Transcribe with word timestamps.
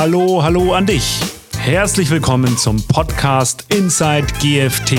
Hallo, 0.00 0.40
hallo 0.44 0.74
an 0.74 0.86
dich. 0.86 1.18
Herzlich 1.58 2.08
willkommen 2.08 2.56
zum 2.56 2.80
Podcast 2.86 3.64
Inside 3.74 4.28
GFT. 4.40 4.96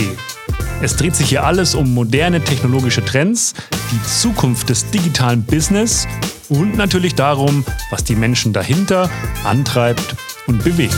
Es 0.81 0.97
dreht 0.97 1.15
sich 1.15 1.29
hier 1.29 1.46
alles 1.46 1.73
um 1.73 1.94
moderne 1.94 2.44
technologische 2.44 3.05
Trends, 3.05 3.54
die 3.93 4.04
Zukunft 4.04 4.67
des 4.67 4.91
digitalen 4.91 5.46
Business 5.46 6.05
und 6.49 6.75
natürlich 6.75 7.15
darum, 7.15 7.63
was 7.92 8.03
die 8.03 8.17
Menschen 8.17 8.51
dahinter 8.51 9.10
antreibt 9.46 10.17
und 10.47 10.65
bewegt. 10.65 10.97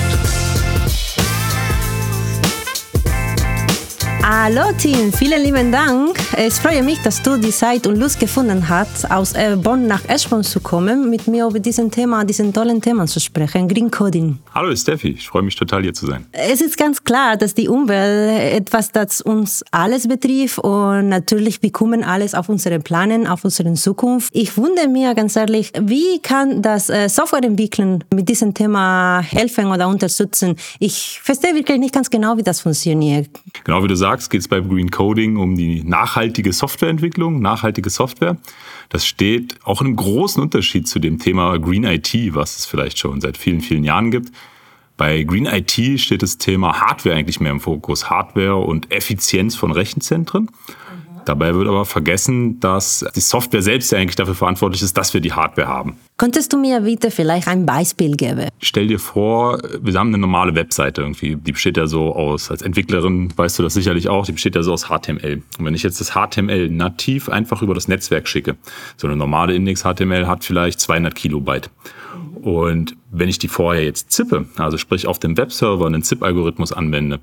Hallo 4.24 4.72
Team, 4.78 5.12
vielen 5.12 5.42
lieben 5.42 5.72
Dank. 5.72 6.16
Ich 6.38 6.54
freue 6.54 6.84
mich, 6.84 7.02
dass 7.02 7.24
du 7.24 7.38
die 7.38 7.50
Zeit 7.50 7.88
und 7.88 7.98
Lust 7.98 8.20
gefunden 8.20 8.70
hast, 8.70 9.10
aus 9.10 9.34
äh, 9.34 9.58
Bonn 9.58 9.88
nach 9.88 10.08
Eschborn 10.08 10.44
zu 10.44 10.60
kommen, 10.60 11.10
mit 11.10 11.28
mir 11.28 11.48
über 11.48 11.60
diesen 11.60 11.90
Thema, 11.90 12.24
diesen 12.24 12.54
tollen 12.54 12.80
Thema 12.80 13.08
zu 13.08 13.20
sprechen, 13.20 13.68
Green 13.68 13.90
Coding. 13.90 14.38
Hallo 14.54 14.76
Steffi, 14.76 15.10
ich 15.10 15.28
freue 15.28 15.42
mich 15.42 15.56
total 15.56 15.82
hier 15.82 15.94
zu 15.94 16.06
sein. 16.06 16.28
Es 16.34 16.62
ist 16.62 16.78
ganz 16.78 17.04
klar, 17.04 17.36
dass 17.36 17.56
die 17.56 17.68
Umwelt 17.68 18.54
etwas, 18.54 18.92
das 18.92 19.22
uns 19.22 19.66
alles 19.72 20.08
betrifft 20.08 20.60
und 20.60 21.10
natürlich 21.10 21.64
wir 21.64 21.72
kommen 21.72 22.04
alles 22.04 22.36
auf 22.36 22.48
unsere 22.48 22.80
Planen, 22.80 23.26
auf 23.26 23.44
unsere 23.44 23.74
Zukunft. 23.74 24.30
Ich 24.34 24.56
wundere 24.56 24.88
mir 24.88 25.16
ganz 25.16 25.36
ehrlich, 25.36 25.74
wie 25.82 26.20
kann 26.20 26.62
das 26.62 26.92
äh, 26.92 27.10
Softwareentwickeln 27.10 28.04
mit 28.14 28.30
diesem 28.30 28.54
Thema 28.54 29.22
helfen 29.22 29.66
oder 29.66 29.88
unterstützen? 29.88 30.56
Ich 30.80 31.20
verstehe 31.24 31.56
wirklich 31.56 31.80
nicht 31.80 31.94
ganz 31.94 32.10
genau, 32.10 32.38
wie 32.38 32.44
das 32.44 32.62
funktioniert. 32.62 33.28
Genau 33.64 33.84
wie 33.84 33.88
du 33.88 33.96
sagst, 33.96 34.11
geht 34.20 34.42
es 34.42 34.48
beim 34.48 34.70
Green 34.70 34.92
Coding 34.92 35.38
um 35.38 35.56
die 35.56 35.84
nachhaltige 35.84 36.54
Softwareentwicklung, 36.54 37.42
nachhaltige 37.42 37.90
Software. 37.90 38.38
Das 38.90 39.06
steht 39.06 39.58
auch 39.64 39.82
in 39.82 39.88
einem 39.88 39.96
großen 39.96 40.42
Unterschied 40.42 40.88
zu 40.88 41.00
dem 41.00 41.20
Thema 41.20 41.58
Green 41.58 41.84
IT, 41.84 42.14
was 42.34 42.58
es 42.58 42.66
vielleicht 42.66 43.00
schon 43.00 43.22
seit 43.22 43.38
vielen, 43.38 43.62
vielen 43.62 43.84
Jahren 43.84 44.12
gibt. 44.12 44.32
Bei 44.98 45.24
Green 45.24 45.46
IT 45.46 46.00
steht 46.00 46.22
das 46.22 46.38
Thema 46.38 46.80
Hardware 46.80 47.16
eigentlich 47.16 47.40
mehr 47.40 47.52
im 47.52 47.60
Fokus. 47.60 48.10
Hardware 48.10 48.58
und 48.58 48.92
Effizienz 48.92 49.56
von 49.56 49.72
Rechenzentren. 49.72 50.50
Dabei 51.26 51.54
wird 51.54 51.68
aber 51.68 51.86
vergessen, 51.86 52.60
dass 52.60 53.06
die 53.16 53.20
Software 53.20 53.62
selbst 53.62 53.92
ja 53.92 54.00
eigentlich 54.00 54.16
dafür 54.16 54.36
verantwortlich 54.36 54.82
ist, 54.82 54.98
dass 54.98 55.14
wir 55.14 55.22
die 55.22 55.34
Hardware 55.34 55.68
haben. 55.68 55.98
Könntest 56.18 56.54
du 56.54 56.58
mir 56.58 56.82
bitte 56.82 57.12
vielleicht 57.12 57.48
ein 57.48 57.66
Beispiel 57.66 58.16
geben? 58.16 58.50
Stell 58.60 58.88
dir 58.88 59.00
vor, 59.00 59.60
wir 59.82 59.94
haben 59.94 60.10
eine 60.10 60.18
normale 60.18 60.56
Webseite 60.56 61.02
irgendwie. 61.02 61.36
Die 61.36 61.52
besteht 61.52 61.78
ja 61.78 61.88
so 61.88 62.16
aus, 62.16 62.52
als 62.52 62.62
Entwicklerin 62.62 63.34
weißt 63.36 63.58
du 63.60 63.64
das 63.64 63.74
sicherlich 63.74 64.08
auch, 64.08 64.26
die 64.26 64.34
besteht 64.34 64.56
ja 64.56 64.64
so 64.64 64.74
aus 64.74 64.86
HTML. 64.86 65.42
Und 65.58 65.66
wenn 65.66 65.74
ich 65.74 65.84
jetzt 65.84 66.00
das 66.00 66.12
HTML 66.12 66.70
nativ 66.70 67.30
einfach 67.30 67.62
über 67.62 67.74
das 67.74 67.88
Netzwerk 67.88 68.28
schicke, 68.28 68.56
so 68.98 69.08
eine 69.08 69.16
normale 69.16 69.56
Index-HTML 69.56 70.28
hat 70.28 70.44
vielleicht 70.44 70.80
200 70.80 71.16
Kilobyte. 71.16 71.70
Und 72.42 72.96
wenn 73.12 73.30
ich 73.30 73.40
die 73.40 73.48
vorher 73.48 73.84
jetzt 73.84 74.12
zippe, 74.12 74.46
also 74.58 74.78
sprich 74.78 75.08
auf 75.08 75.20
dem 75.20 75.38
Webserver 75.38 75.86
einen 75.86 76.04
ZIP-Algorithmus 76.04 76.74
anwende, 76.74 77.20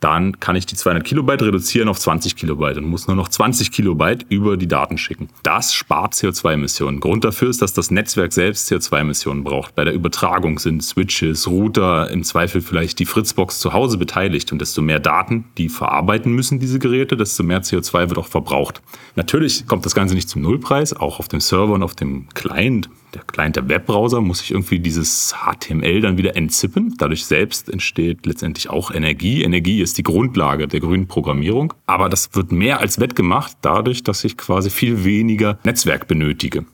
dann 0.00 0.40
kann 0.40 0.56
ich 0.56 0.66
die 0.66 0.76
200 0.76 1.04
Kilobyte 1.04 1.42
reduzieren 1.42 1.88
auf 1.88 1.98
20 1.98 2.34
Kilobyte 2.36 2.78
und 2.78 2.84
muss 2.84 3.06
nur 3.06 3.16
noch 3.16 3.28
20 3.28 3.70
Kilobyte 3.70 4.24
über 4.28 4.56
die 4.56 4.66
Daten 4.66 4.98
schicken. 4.98 5.28
Das 5.42 5.74
spart 5.74 6.14
CO2-Emissionen. 6.14 7.00
Grund 7.00 7.24
dafür 7.24 7.50
ist, 7.50 7.62
dass 7.62 7.74
das 7.74 7.90
Netzwerk 7.90 8.32
selbst 8.32 8.70
CO2-Emissionen 8.70 9.44
braucht. 9.44 9.74
Bei 9.74 9.84
der 9.84 9.94
Übertragung 9.94 10.58
sind 10.58 10.82
Switches, 10.82 11.46
Router, 11.46 12.10
im 12.10 12.24
Zweifel 12.24 12.62
vielleicht 12.62 12.98
die 12.98 13.06
Fritzbox 13.06 13.60
zu 13.60 13.72
Hause 13.72 13.98
beteiligt. 13.98 14.52
Und 14.52 14.60
desto 14.60 14.80
mehr 14.82 15.00
Daten 15.00 15.44
die 15.58 15.68
verarbeiten 15.68 16.32
müssen, 16.32 16.58
diese 16.58 16.78
Geräte, 16.78 17.16
desto 17.16 17.42
mehr 17.42 17.62
CO2 17.62 18.08
wird 18.08 18.18
auch 18.18 18.26
verbraucht. 18.26 18.80
Natürlich 19.16 19.66
kommt 19.66 19.84
das 19.84 19.94
Ganze 19.94 20.14
nicht 20.14 20.28
zum 20.28 20.42
Nullpreis. 20.42 20.94
Auch 20.94 21.18
auf 21.18 21.28
dem 21.28 21.40
Server 21.40 21.74
und 21.74 21.82
auf 21.82 21.94
dem 21.94 22.28
Client 22.34 22.88
der 23.14 23.22
Client 23.22 23.56
der 23.56 23.68
Webbrowser 23.68 24.20
muss 24.20 24.38
sich 24.38 24.52
irgendwie 24.52 24.78
dieses 24.78 25.34
HTML 25.34 26.00
dann 26.00 26.16
wieder 26.16 26.36
entzippen. 26.36 26.94
Dadurch 26.98 27.24
selbst 27.24 27.68
entsteht 27.68 28.24
letztendlich 28.24 28.70
auch 28.70 28.90
Energie. 28.90 29.42
Energie 29.42 29.80
ist 29.80 29.98
die 29.98 30.02
Grundlage 30.02 30.68
der 30.68 30.80
grünen 30.80 31.08
Programmierung. 31.08 31.74
Aber 31.86 32.08
das 32.08 32.30
wird 32.34 32.52
mehr 32.52 32.80
als 32.80 33.00
wettgemacht 33.00 33.56
dadurch, 33.62 34.04
dass 34.04 34.22
ich 34.24 34.36
quasi 34.36 34.70
viel 34.70 35.04
weniger 35.04 35.58
Netzwerk 35.64 36.06
benötige. 36.06 36.64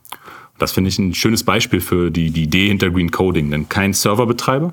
Das 0.58 0.72
finde 0.72 0.88
ich 0.88 0.98
ein 0.98 1.14
schönes 1.14 1.44
Beispiel 1.44 1.80
für 1.80 2.10
die, 2.10 2.30
die 2.30 2.44
Idee 2.44 2.68
hinter 2.68 2.90
Green 2.90 3.10
Coding. 3.10 3.50
Denn 3.50 3.68
kein 3.68 3.92
Serverbetreiber, 3.92 4.72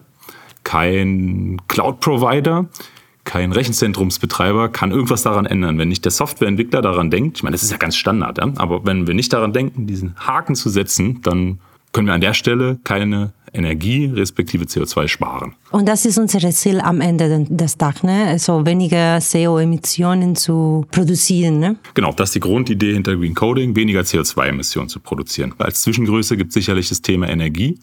kein 0.64 1.62
Cloud-Provider, 1.68 2.68
kein 3.24 3.52
Rechenzentrumsbetreiber 3.52 4.70
kann 4.70 4.92
irgendwas 4.92 5.24
daran 5.24 5.46
ändern. 5.46 5.78
Wenn 5.78 5.88
nicht 5.88 6.04
der 6.04 6.12
Softwareentwickler 6.12 6.82
daran 6.82 7.10
denkt, 7.10 7.38
ich 7.38 7.44
meine, 7.44 7.54
das 7.54 7.64
ist 7.64 7.72
ja 7.72 7.78
ganz 7.78 7.96
Standard, 7.96 8.38
ja? 8.38 8.52
aber 8.58 8.86
wenn 8.86 9.08
wir 9.08 9.14
nicht 9.14 9.32
daran 9.32 9.54
denken, 9.54 9.88
diesen 9.88 10.16
Haken 10.18 10.56
zu 10.56 10.70
setzen, 10.70 11.22
dann 11.22 11.60
können 11.94 12.08
wir 12.08 12.14
an 12.14 12.22
der 12.22 12.34
Stelle 12.34 12.80
keine 12.84 13.34
Energie 13.54 14.06
respektive 14.06 14.66
CO2 14.66 15.08
sparen. 15.08 15.54
Und 15.70 15.88
das 15.88 16.06
ist 16.06 16.18
unser 16.18 16.40
Ziel 16.50 16.82
am 16.82 17.02
Ende 17.02 17.46
des 17.48 17.78
Tages, 17.78 18.04
ne? 18.04 18.26
also 18.28 18.66
weniger 18.66 19.20
CO-Emissionen 19.20 20.36
zu 20.36 20.86
produzieren. 20.90 21.60
Ne? 21.60 21.76
Genau, 21.94 22.12
das 22.12 22.30
ist 22.30 22.36
die 22.36 22.40
Grundidee 22.40 22.94
hinter 22.94 23.16
Green 23.16 23.36
Coding, 23.36 23.76
weniger 23.76 24.02
CO2-Emissionen 24.02 24.90
zu 24.90 25.00
produzieren. 25.00 25.54
Als 25.60 25.84
Zwischengröße 25.84 26.36
gibt 26.36 26.50
es 26.50 26.56
sicherlich 26.56 26.90
das 26.90 27.02
Thema 27.04 27.30
Energie, 27.30 27.78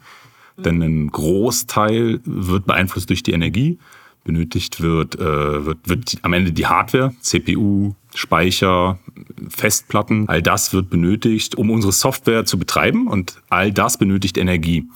denn 0.58 0.82
ein 0.82 1.08
Großteil 1.10 2.20
wird 2.24 2.66
beeinflusst 2.66 3.08
durch 3.08 3.22
die 3.22 3.32
Energie 3.32 3.78
benötigt 4.24 4.80
wird, 4.80 5.16
äh, 5.18 5.66
wird, 5.66 5.78
wird 5.88 6.16
am 6.22 6.32
Ende 6.32 6.52
die 6.52 6.66
Hardware, 6.66 7.14
CPU, 7.20 7.94
Speicher, 8.14 8.98
Festplatten, 9.48 10.28
all 10.28 10.42
das 10.42 10.72
wird 10.72 10.90
benötigt, 10.90 11.54
um 11.56 11.70
unsere 11.70 11.92
Software 11.92 12.44
zu 12.44 12.58
betreiben 12.58 13.06
und 13.06 13.40
all 13.48 13.72
das 13.72 13.98
benötigt 13.98 14.36
Energie. 14.36 14.88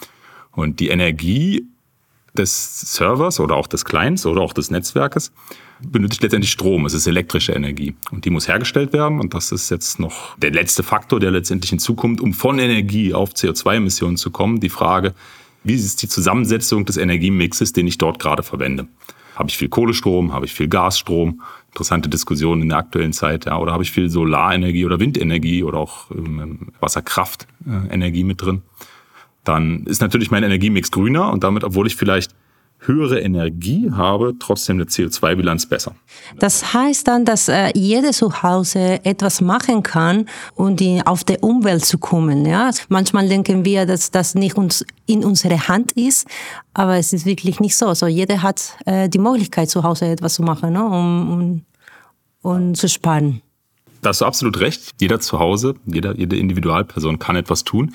Und 0.52 0.80
die 0.80 0.88
Energie 0.88 1.66
des 2.36 2.80
Servers 2.92 3.38
oder 3.38 3.54
auch 3.54 3.66
des 3.66 3.84
Clients 3.84 4.26
oder 4.26 4.40
auch 4.40 4.52
des 4.52 4.70
Netzwerkes 4.70 5.32
benötigt 5.80 6.22
letztendlich 6.22 6.50
Strom. 6.50 6.86
Es 6.86 6.94
ist 6.94 7.06
elektrische 7.06 7.52
Energie 7.52 7.94
und 8.10 8.24
die 8.24 8.30
muss 8.30 8.48
hergestellt 8.48 8.92
werden 8.92 9.20
und 9.20 9.34
das 9.34 9.52
ist 9.52 9.70
jetzt 9.70 10.00
noch 10.00 10.36
der 10.38 10.50
letzte 10.50 10.82
Faktor, 10.82 11.20
der 11.20 11.30
letztendlich 11.30 11.70
hinzukommt, 11.70 12.20
um 12.20 12.32
von 12.32 12.58
Energie 12.58 13.14
auf 13.14 13.32
CO2-Emissionen 13.32 14.16
zu 14.16 14.30
kommen. 14.30 14.60
Die 14.60 14.68
Frage, 14.68 15.14
wie 15.62 15.74
ist 15.74 16.02
die 16.02 16.08
Zusammensetzung 16.08 16.84
des 16.84 16.96
Energiemixes, 16.96 17.72
den 17.72 17.86
ich 17.86 17.98
dort 17.98 18.18
gerade 18.18 18.42
verwende? 18.42 18.86
Habe 19.34 19.48
ich 19.48 19.58
viel 19.58 19.68
Kohlestrom? 19.68 20.32
Habe 20.32 20.46
ich 20.46 20.54
viel 20.54 20.68
Gasstrom? 20.68 21.42
Interessante 21.68 22.08
Diskussion 22.08 22.62
in 22.62 22.68
der 22.68 22.78
aktuellen 22.78 23.12
Zeit. 23.12 23.46
Ja. 23.46 23.58
Oder 23.58 23.72
habe 23.72 23.82
ich 23.82 23.90
viel 23.90 24.08
Solarenergie 24.08 24.84
oder 24.84 25.00
Windenergie 25.00 25.64
oder 25.64 25.78
auch 25.78 26.10
ähm, 26.10 26.68
Wasserkraftenergie 26.80 28.24
mit 28.24 28.40
drin? 28.40 28.62
Dann 29.42 29.84
ist 29.84 30.00
natürlich 30.00 30.30
mein 30.30 30.42
Energiemix 30.42 30.90
grüner 30.90 31.32
und 31.32 31.44
damit, 31.44 31.64
obwohl 31.64 31.86
ich 31.86 31.96
vielleicht 31.96 32.34
höhere 32.86 33.20
Energie 33.20 33.90
habe, 33.90 34.34
trotzdem 34.38 34.76
eine 34.76 34.84
CO2-Bilanz 34.84 35.66
besser. 35.66 35.94
Das 36.38 36.74
heißt 36.74 37.08
dann, 37.08 37.24
dass 37.24 37.48
äh, 37.48 37.70
jeder 37.74 38.12
zu 38.12 38.42
Hause 38.42 39.04
etwas 39.04 39.40
machen 39.40 39.82
kann, 39.82 40.26
um 40.54 40.76
die, 40.76 41.02
auf 41.04 41.24
die 41.24 41.38
Umwelt 41.38 41.84
zu 41.84 41.98
kommen. 41.98 42.44
Ja? 42.46 42.70
Manchmal 42.88 43.28
denken 43.28 43.64
wir, 43.64 43.86
dass 43.86 44.10
das 44.10 44.34
nicht 44.34 44.56
uns 44.56 44.84
in 45.06 45.24
unserer 45.24 45.68
Hand 45.68 45.92
ist, 45.92 46.26
aber 46.72 46.96
es 46.96 47.12
ist 47.12 47.26
wirklich 47.26 47.60
nicht 47.60 47.76
so. 47.76 47.86
Also 47.86 48.06
jeder 48.06 48.42
hat 48.42 48.76
äh, 48.86 49.08
die 49.08 49.18
Möglichkeit, 49.18 49.70
zu 49.70 49.82
Hause 49.82 50.06
etwas 50.06 50.34
zu 50.34 50.42
machen, 50.42 50.72
ne? 50.72 50.84
um, 50.84 51.32
um, 51.32 51.62
um 52.42 52.74
zu 52.74 52.88
sparen. 52.88 53.40
Da 54.02 54.10
hast 54.10 54.20
du 54.20 54.26
absolut 54.26 54.60
recht. 54.60 54.90
Jeder 55.00 55.18
zu 55.18 55.38
Hause, 55.38 55.74
jeder, 55.86 56.14
jede 56.14 56.36
Individualperson 56.36 57.18
kann 57.18 57.36
etwas 57.36 57.64
tun. 57.64 57.94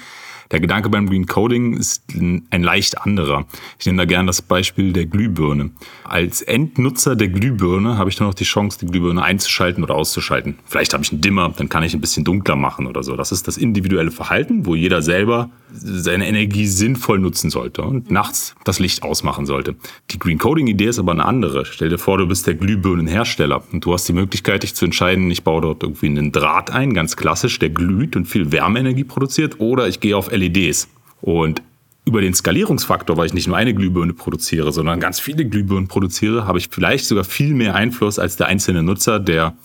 Der 0.52 0.60
Gedanke 0.60 0.90
beim 0.90 1.08
Green 1.08 1.28
Coding 1.28 1.78
ist 1.78 2.04
ein 2.16 2.64
leicht 2.64 3.00
anderer. 3.00 3.46
Ich 3.78 3.86
nehme 3.86 4.00
da 4.00 4.06
gerne 4.06 4.28
das 4.28 4.42
Beispiel 4.42 4.94
der 4.94 5.06
Glühbirne. 5.06 5.70
Als 6.04 6.42
Endnutzer 6.42 7.16
der 7.16 7.28
Glühbirne 7.28 8.00
habe 8.00 8.10
ich 8.10 8.20
nur 8.20 8.30
noch 8.30 8.34
die 8.34 8.46
Chance, 8.46 8.80
die 8.80 8.88
Glühbirne 8.88 9.22
einzuschalten 9.22 9.84
oder 9.84 9.94
auszuschalten. 9.94 10.58
Vielleicht 10.66 10.94
habe 10.94 11.04
ich 11.04 11.12
einen 11.12 11.22
Dimmer, 11.22 11.54
dann 11.56 11.70
kann 11.70 11.84
ich 11.84 11.94
ein 11.94 12.02
bisschen 12.02 12.24
dunkler 12.24 12.56
machen 12.56 12.88
oder 12.88 13.04
so. 13.04 13.16
Das 13.16 13.32
ist 13.32 13.48
das 13.48 13.58
individuelle 13.58 14.10
Verhalten, 14.10 14.66
wo 14.66 14.74
jeder 14.74 15.04
selber 15.04 15.52
seine 15.72 16.28
Energie 16.28 16.66
sinnvoll 16.66 17.20
nutzen 17.20 17.50
sollte 17.50 17.82
und 17.84 18.10
nachts 18.12 18.56
das 18.64 18.80
Licht 18.80 19.04
ausmachen 19.04 19.46
sollte. 19.46 19.76
Die 20.12 20.20
Green 20.20 20.38
Coding 20.38 20.68
Idee 20.68 20.88
ist 20.88 21.00
aber 21.00 21.12
eine 21.12 21.26
andere. 21.26 21.66
Stell 21.66 21.90
dir 21.90 21.98
vor, 21.98 22.18
du 22.18 22.28
bist 22.28 22.48
der 22.48 22.56
Glühbirnenhersteller 22.56 23.64
und 23.72 23.86
du 23.86 23.94
hast 23.94 24.08
die 24.08 24.14
Möglichkeit, 24.14 24.64
dich 24.64 24.76
zu 24.76 24.86
entscheiden, 24.86 25.30
ich 25.30 25.44
baue 25.44 25.62
dort 25.62 25.84
irgendwie 25.84 26.08
einen 26.08 26.32
Draht 26.32 26.72
ein, 26.72 26.94
ganz 26.94 27.16
klassisch, 27.16 27.60
der 27.60 27.70
glüht 27.70 28.16
und 28.16 28.26
viel 28.26 28.52
Wärmeenergie 28.52 29.04
produziert, 29.04 29.60
oder 29.60 29.88
ich 29.88 30.00
gehe 30.00 30.18
auf 30.18 30.32
LEDs. 30.32 30.88
Und 31.22 31.62
über 32.06 32.22
den 32.22 32.34
Skalierungsfaktor, 32.34 33.18
weil 33.18 33.28
ich 33.28 33.34
nicht 33.34 33.48
nur 33.48 33.58
eine 33.58 33.74
Glühbirne 33.74 34.14
produziere, 34.14 34.72
sondern 34.72 35.00
ganz 35.00 35.20
viele 35.20 35.46
Glühbirnen 35.46 35.88
produziere, 35.88 36.48
habe 36.48 36.58
ich 36.58 36.70
vielleicht 36.72 37.06
sogar 37.06 37.24
viel 37.24 37.54
mehr 37.54 37.76
Einfluss 37.76 38.18
als 38.18 38.36
der 38.36 38.48
einzelne 38.48 38.82
Nutzer, 38.82 39.20
der 39.20 39.56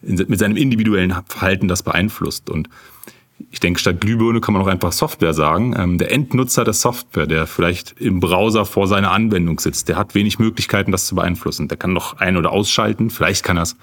mit 0.00 0.38
seinem 0.38 0.56
individuellen 0.56 1.12
Verhalten 1.26 1.66
das 1.66 1.82
beeinflusst. 1.82 2.50
Und 2.50 2.68
ich 3.50 3.60
denke, 3.60 3.80
statt 3.80 4.00
Glühbirne 4.00 4.40
kann 4.40 4.52
man 4.52 4.62
auch 4.62 4.66
einfach 4.66 4.92
Software 4.92 5.32
sagen. 5.32 5.74
Ähm, 5.78 5.98
der 5.98 6.12
Endnutzer 6.12 6.64
der 6.64 6.74
Software, 6.74 7.26
der 7.26 7.46
vielleicht 7.46 7.98
im 7.98 8.20
Browser 8.20 8.64
vor 8.64 8.86
seiner 8.86 9.10
Anwendung 9.10 9.58
sitzt, 9.58 9.88
der 9.88 9.96
hat 9.96 10.14
wenig 10.14 10.38
Möglichkeiten, 10.38 10.92
das 10.92 11.06
zu 11.06 11.14
beeinflussen. 11.14 11.68
Der 11.68 11.78
kann 11.78 11.92
noch 11.92 12.18
ein- 12.18 12.36
oder 12.36 12.50
ausschalten. 12.50 13.10
Vielleicht 13.10 13.44
kann 13.44 13.56
er 13.56 13.62
es 13.62 13.76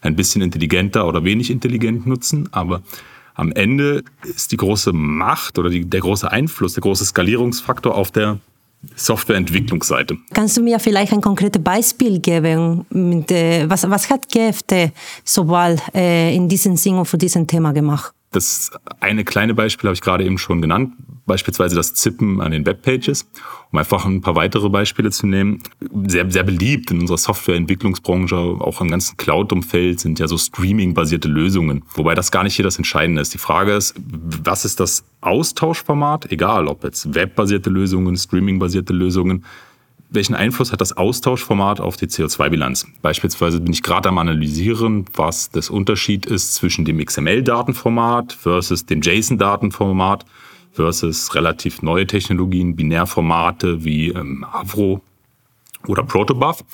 ein 0.00 0.16
bisschen 0.16 0.40
intelligenter 0.40 1.06
oder 1.06 1.24
wenig 1.24 1.50
intelligent 1.50 2.06
nutzen, 2.06 2.48
aber 2.52 2.82
am 3.34 3.52
Ende 3.52 4.02
ist 4.22 4.52
die 4.52 4.56
große 4.56 4.92
Macht 4.92 5.58
oder 5.58 5.70
die, 5.70 5.84
der 5.84 6.00
große 6.00 6.30
Einfluss, 6.30 6.74
der 6.74 6.82
große 6.82 7.04
Skalierungsfaktor 7.04 7.94
auf 7.94 8.10
der 8.10 8.38
Softwareentwicklungsseite. 8.96 10.16
Kannst 10.32 10.56
du 10.56 10.62
mir 10.62 10.78
vielleicht 10.78 11.12
ein 11.12 11.20
konkretes 11.20 11.62
Beispiel 11.62 12.18
geben? 12.18 12.86
Mit, 12.90 13.30
äh, 13.30 13.68
was, 13.68 13.88
was 13.88 14.08
hat 14.08 14.28
GFT 14.28 14.92
Sobal 15.24 15.78
äh, 15.94 16.34
in 16.34 16.48
diesem 16.48 16.76
Sinn 16.76 16.96
und 16.96 17.04
für 17.04 17.18
diesem 17.18 17.46
Thema 17.46 17.72
gemacht? 17.72 18.12
Das 18.32 18.70
eine 19.00 19.24
kleine 19.24 19.54
Beispiel 19.54 19.88
habe 19.88 19.94
ich 19.94 20.02
gerade 20.02 20.24
eben 20.24 20.38
schon 20.38 20.62
genannt, 20.62 20.92
beispielsweise 21.26 21.74
das 21.74 21.94
Zippen 21.94 22.40
an 22.40 22.52
den 22.52 22.64
Webpages. 22.64 23.28
Um 23.72 23.78
einfach 23.78 24.04
ein 24.04 24.20
paar 24.20 24.36
weitere 24.36 24.68
Beispiele 24.68 25.10
zu 25.10 25.26
nehmen, 25.26 25.62
sehr, 26.06 26.30
sehr 26.30 26.44
beliebt 26.44 26.92
in 26.92 27.00
unserer 27.00 27.18
Softwareentwicklungsbranche, 27.18 28.36
auch 28.36 28.80
im 28.80 28.88
ganzen 28.88 29.16
Cloud-Umfeld, 29.16 29.98
sind 29.98 30.20
ja 30.20 30.28
so 30.28 30.38
Streaming-basierte 30.38 31.28
Lösungen. 31.28 31.82
Wobei 31.94 32.14
das 32.14 32.30
gar 32.30 32.44
nicht 32.44 32.54
hier 32.54 32.64
das 32.64 32.76
Entscheidende 32.76 33.20
ist. 33.20 33.34
Die 33.34 33.38
Frage 33.38 33.72
ist, 33.72 33.94
was 34.44 34.64
ist 34.64 34.78
das 34.78 35.02
Austauschformat? 35.22 36.30
Egal, 36.30 36.68
ob 36.68 36.84
jetzt 36.84 37.12
webbasierte 37.12 37.68
Lösungen, 37.68 38.16
Streaming-basierte 38.16 38.92
Lösungen 38.92 39.44
welchen 40.10 40.34
Einfluss 40.34 40.72
hat 40.72 40.80
das 40.80 40.96
Austauschformat 40.96 41.80
auf 41.80 41.96
die 41.96 42.06
CO2-Bilanz? 42.06 42.86
Beispielsweise 43.00 43.60
bin 43.60 43.72
ich 43.72 43.82
gerade 43.82 44.08
am 44.08 44.18
Analysieren, 44.18 45.04
was 45.14 45.50
das 45.50 45.70
Unterschied 45.70 46.26
ist 46.26 46.54
zwischen 46.54 46.84
dem 46.84 47.04
XML-Datenformat 47.04 48.32
versus 48.32 48.86
dem 48.86 49.02
JSON-Datenformat 49.02 50.24
versus 50.72 51.34
relativ 51.34 51.82
neue 51.82 52.06
Technologien, 52.06 52.76
Binärformate 52.76 53.84
wie 53.84 54.08
ähm, 54.08 54.44
Avro 54.44 55.00
oder 55.86 56.02
Protobuf, 56.02 56.64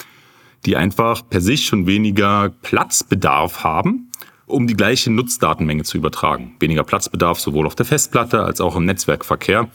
die 0.65 0.77
einfach 0.77 1.23
per 1.29 1.41
sich 1.41 1.67
schon 1.67 1.87
weniger 1.87 2.51
Platzbedarf 2.63 3.63
haben, 3.65 4.11
um 4.47 4.67
die 4.67 4.75
gleiche 4.75 5.11
Nutzdatenmenge 5.11 5.85
zu 5.85 5.99
übertragen. 5.99 6.55
Weniger 6.61 6.85
Platzbedarf 6.85 7.39
sowohl 7.39 7.67
auf 7.67 7.75
der 7.75 7.87
Festplatte 7.87 8.43
als 8.43 8.61
auch 8.61 8.77
im 8.77 8.85
Netzwerkverkehr 8.85 9.69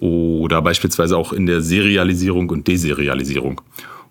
oder 0.00 0.62
beispielsweise 0.62 1.16
auch 1.16 1.32
in 1.32 1.46
der 1.46 1.60
Serialisierung 1.62 2.50
und 2.50 2.66
Deserialisierung. 2.68 3.60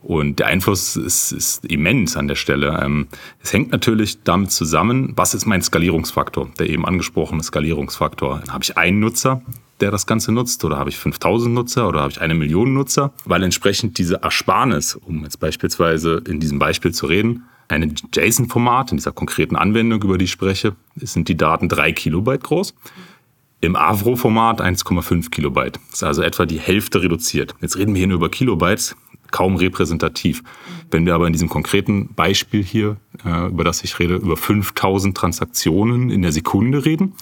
Und 0.04 0.40
der 0.40 0.48
Einfluss 0.48 0.98
ist, 0.98 1.32
ist 1.32 1.66
immens 1.66 2.18
an 2.18 2.28
der 2.28 2.36
Stelle. 2.36 2.78
Ähm, 2.84 3.08
es 3.42 3.54
hängt 3.54 3.72
natürlich 3.72 4.22
damit 4.24 4.52
zusammen, 4.52 5.14
was 5.16 5.34
ist 5.34 5.46
mein 5.46 5.62
Skalierungsfaktor, 5.62 6.50
der 6.60 6.70
eben 6.70 6.86
angesprochene 6.86 7.42
Skalierungsfaktor. 7.42 8.44
Habe 8.50 8.64
ich 8.64 8.78
einen 8.78 9.00
Nutzer, 9.00 9.42
der 9.80 9.92
das 9.92 10.06
Ganze 10.06 10.34
nutzt, 10.34 10.66
oder 10.66 10.78
habe 10.78 10.90
ich 10.90 10.98
5000 10.98 11.54
Nutzer, 11.56 11.88
oder 11.88 12.02
habe 12.02 12.12
ich 12.12 12.20
eine 12.20 12.36
Million 12.36 12.74
Nutzer? 12.74 13.14
Weil 13.24 13.44
entsprechend 13.44 13.98
diese 13.98 14.22
Ersparnis, 14.22 14.96
um 14.96 15.24
jetzt 15.24 15.40
beispielsweise 15.40 16.22
in 16.28 16.42
diesem 16.42 16.60
Beispiel 16.60 16.92
zu 16.92 17.06
reden, 17.06 17.44
ein 17.70 17.96
JSON-Format, 18.14 18.92
in 18.92 18.98
dieser 18.98 19.14
konkreten 19.14 19.56
Anwendung, 19.56 20.02
über 20.04 20.18
die 20.18 20.26
ich 20.26 20.32
spreche, 20.32 20.76
sind 20.98 21.30
die 21.30 21.38
Daten 21.38 21.70
drei 21.70 21.94
Kilobyte 21.94 22.44
groß. 22.44 22.74
Im 23.64 23.78
Avro-Format 23.78 24.60
1,5 24.60 25.30
Kilobyte. 25.30 25.80
Das 25.90 26.00
ist 26.00 26.04
also 26.04 26.22
etwa 26.22 26.46
die 26.46 26.60
Hälfte 26.60 27.02
reduziert. 27.02 27.56
Jetzt 27.62 27.78
reden 27.78 27.94
wir 27.94 28.00
hier 28.00 28.08
nur 28.08 28.18
über 28.18 28.28
Kilobytes, 28.28 28.94
kaum 29.32 29.56
repräsentativ. 29.56 30.44
Wenn 30.92 31.06
wir 31.06 31.16
aber 31.16 31.28
in 31.28 31.32
diesem 31.32 31.48
konkreten 31.48 32.14
Beispiel 32.14 32.62
hier, 32.62 32.98
äh, 33.24 33.48
über 33.48 33.64
das 33.64 33.82
ich 33.86 33.98
rede, 34.00 34.16
über 34.16 34.36
5000 34.36 35.16
Transaktionen 35.16 36.10
in 36.10 36.24
der 36.24 36.34
Sekunde 36.34 36.84
reden, 36.84 37.14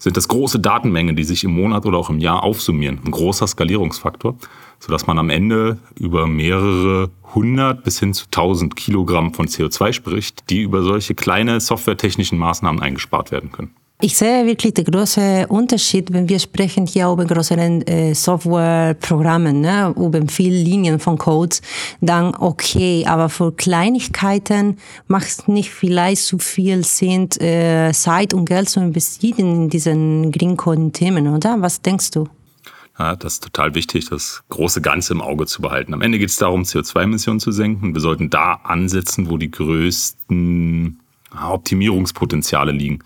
sind 0.00 0.16
das 0.16 0.26
große 0.26 0.58
Datenmengen, 0.58 1.14
die 1.14 1.22
sich 1.22 1.44
im 1.44 1.52
Monat 1.52 1.86
oder 1.86 1.98
auch 1.98 2.10
im 2.10 2.18
Jahr 2.18 2.42
aufsummieren. 2.42 2.98
Ein 3.04 3.12
großer 3.12 3.46
Skalierungsfaktor, 3.46 4.36
sodass 4.80 5.06
man 5.06 5.20
am 5.20 5.30
Ende 5.30 5.78
über 5.94 6.26
mehrere 6.26 7.10
hundert 7.32 7.84
bis 7.84 8.00
hin 8.00 8.12
zu 8.12 8.24
1000 8.24 8.74
Kilogramm 8.74 9.34
von 9.34 9.46
CO2 9.46 9.92
spricht, 9.92 10.50
die 10.50 10.62
über 10.62 10.82
solche 10.82 11.14
kleine 11.14 11.60
softwaretechnischen 11.60 12.38
Maßnahmen 12.38 12.82
eingespart 12.82 13.30
werden 13.30 13.52
können. 13.52 13.70
Ich 13.98 14.14
sehe 14.14 14.44
wirklich 14.44 14.74
den 14.74 14.84
großen 14.84 15.46
Unterschied, 15.46 16.12
wenn 16.12 16.28
wir 16.28 16.38
sprechen 16.38 16.86
hier 16.86 17.08
über 17.08 17.24
größeren 17.24 17.80
äh, 17.86 18.14
Softwareprogrammen, 18.14 19.62
ne, 19.62 19.94
über 19.96 20.20
viele 20.28 20.54
Linien 20.54 21.00
von 21.00 21.16
Codes, 21.16 21.62
dann 22.02 22.34
okay, 22.34 23.06
aber 23.06 23.30
für 23.30 23.52
Kleinigkeiten 23.52 24.76
macht 25.08 25.28
es 25.28 25.48
nicht 25.48 25.70
vielleicht 25.70 26.20
so 26.20 26.36
viel 26.36 26.84
Sinn, 26.84 27.30
äh, 27.40 27.90
Zeit 27.94 28.34
und 28.34 28.44
Geld 28.44 28.68
zu 28.68 28.80
investieren 28.80 29.62
in 29.62 29.68
diesen 29.70 30.30
Green 30.30 30.58
Coding 30.58 30.92
Themen, 30.92 31.28
oder? 31.28 31.56
Was 31.62 31.80
denkst 31.80 32.10
du? 32.10 32.28
Ja, 32.98 33.16
das 33.16 33.34
ist 33.34 33.44
total 33.44 33.74
wichtig, 33.74 34.10
das 34.10 34.42
große 34.50 34.82
Ganze 34.82 35.14
im 35.14 35.22
Auge 35.22 35.46
zu 35.46 35.62
behalten. 35.62 35.94
Am 35.94 36.02
Ende 36.02 36.18
geht 36.18 36.28
es 36.28 36.36
darum, 36.36 36.64
CO2-Emissionen 36.64 37.40
zu 37.40 37.50
senken. 37.50 37.94
Wir 37.94 38.02
sollten 38.02 38.28
da 38.28 38.60
ansetzen, 38.62 39.30
wo 39.30 39.38
die 39.38 39.50
größten 39.50 41.00
Optimierungspotenziale 41.34 42.72
liegen. 42.72 42.98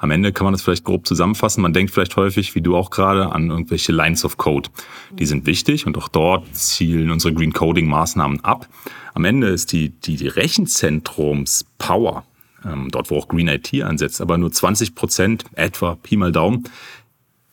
Am 0.00 0.10
Ende 0.10 0.32
kann 0.32 0.46
man 0.46 0.54
das 0.54 0.62
vielleicht 0.62 0.84
grob 0.84 1.06
zusammenfassen. 1.06 1.60
Man 1.60 1.74
denkt 1.74 1.92
vielleicht 1.92 2.16
häufig, 2.16 2.54
wie 2.54 2.62
du 2.62 2.74
auch 2.74 2.88
gerade, 2.88 3.32
an 3.32 3.50
irgendwelche 3.50 3.92
Lines 3.92 4.24
of 4.24 4.38
Code. 4.38 4.70
Die 5.12 5.26
sind 5.26 5.44
wichtig 5.44 5.86
und 5.86 5.98
auch 5.98 6.08
dort 6.08 6.56
zielen 6.56 7.10
unsere 7.10 7.34
Green 7.34 7.52
Coding 7.52 7.86
Maßnahmen 7.86 8.42
ab. 8.42 8.66
Am 9.12 9.26
Ende 9.26 9.48
ist 9.48 9.72
die, 9.72 9.90
die, 9.90 10.16
die 10.16 10.28
Rechenzentrums-Power, 10.28 12.24
ähm, 12.64 12.88
dort 12.90 13.10
wo 13.10 13.18
auch 13.18 13.28
Green 13.28 13.48
IT 13.48 13.74
ansetzt, 13.82 14.22
aber 14.22 14.38
nur 14.38 14.50
20 14.50 14.94
Prozent, 14.94 15.44
etwa 15.52 15.96
Pi 15.96 16.16
mal 16.16 16.32
Daumen, 16.32 16.64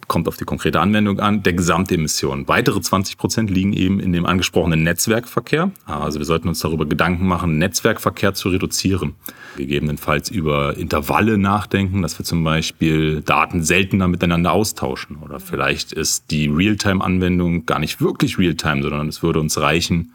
kommt 0.07 0.27
auf 0.27 0.37
die 0.37 0.45
konkrete 0.45 0.79
Anwendung 0.79 1.19
an, 1.19 1.43
der 1.43 1.53
Gesamtemissionen. 1.53 2.47
Weitere 2.47 2.79
20 2.79 3.17
Prozent 3.17 3.49
liegen 3.49 3.73
eben 3.73 3.99
in 3.99 4.13
dem 4.13 4.25
angesprochenen 4.25 4.83
Netzwerkverkehr. 4.83 5.71
Also 5.85 6.19
wir 6.19 6.25
sollten 6.25 6.47
uns 6.47 6.59
darüber 6.59 6.85
Gedanken 6.85 7.27
machen, 7.27 7.57
Netzwerkverkehr 7.57 8.33
zu 8.33 8.49
reduzieren. 8.49 9.15
Gegebenenfalls 9.57 10.29
über 10.29 10.77
Intervalle 10.77 11.37
nachdenken, 11.37 12.01
dass 12.01 12.17
wir 12.17 12.25
zum 12.25 12.43
Beispiel 12.43 13.21
Daten 13.21 13.63
seltener 13.63 14.07
miteinander 14.07 14.53
austauschen. 14.53 15.17
Oder 15.17 15.39
vielleicht 15.39 15.91
ist 15.91 16.31
die 16.31 16.47
Realtime-Anwendung 16.47 17.65
gar 17.65 17.79
nicht 17.79 17.99
wirklich 17.99 18.37
Realtime, 18.37 18.81
sondern 18.83 19.09
es 19.09 19.21
würde 19.21 19.39
uns 19.39 19.59
reichen, 19.59 20.13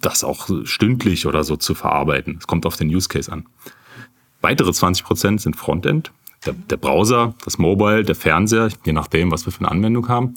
das 0.00 0.24
auch 0.24 0.48
stündlich 0.64 1.26
oder 1.26 1.44
so 1.44 1.56
zu 1.56 1.74
verarbeiten. 1.74 2.38
Es 2.40 2.46
kommt 2.46 2.66
auf 2.66 2.76
den 2.76 2.88
Use 2.88 3.08
Case 3.08 3.30
an. 3.30 3.46
Weitere 4.40 4.72
20 4.72 5.04
Prozent 5.04 5.40
sind 5.40 5.56
Frontend 5.56 6.12
der, 6.44 6.54
der 6.54 6.76
Browser, 6.76 7.34
das 7.44 7.58
Mobile, 7.58 8.02
der 8.02 8.14
Fernseher, 8.14 8.68
je 8.84 8.92
nachdem, 8.92 9.30
was 9.30 9.46
wir 9.46 9.52
für 9.52 9.60
eine 9.60 9.70
Anwendung 9.70 10.08
haben. 10.08 10.34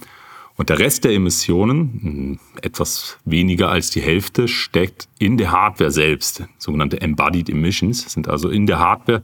Und 0.56 0.70
der 0.70 0.80
Rest 0.80 1.06
der 1.06 1.14
Emissionen, 1.14 2.00
hm, 2.02 2.40
etwas 2.62 3.18
weniger 3.24 3.70
als 3.70 3.92
die 3.92 4.02
Hälfte, 4.02 4.48
steckt 4.48 5.08
in 5.18 5.38
der 5.38 5.52
Hardware 5.52 5.92
selbst. 5.92 6.44
Sogenannte 6.58 7.02
Embodied 7.02 7.50
Emissions 7.50 8.12
sind 8.12 8.28
also 8.28 8.50
in 8.50 8.66
der 8.66 8.80
Hardware, 8.80 9.24